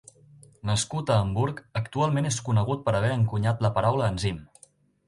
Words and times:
Nascut 0.69 1.11
a 1.11 1.17
Hamburg, 1.25 1.61
actualment 1.81 2.31
és 2.33 2.41
conegut 2.49 2.85
per 2.89 2.99
haver 3.03 3.17
encunyat 3.21 3.67
la 3.67 3.75
paraula 3.79 4.11
enzim. 4.17 4.43